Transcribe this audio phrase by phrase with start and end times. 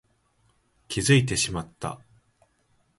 [0.87, 1.99] 気づいてしまった